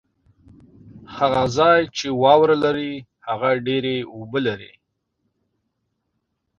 هغه 1.15 1.43
ځای 1.57 1.81
چې 1.97 2.07
واوره 2.21 2.55
لري، 2.63 2.93
هغه 3.27 3.49
ډېري 3.67 3.97
اوبه 4.15 4.39
لري 4.47 4.73